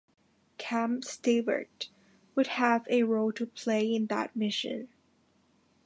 Camp 0.57 1.05
Stewart 1.05 1.89
would 2.33 2.47
have 2.47 2.87
a 2.89 3.03
role 3.03 3.31
to 3.33 3.45
play 3.45 3.93
in 3.93 4.07
that 4.07 4.35
mission. 4.35 4.87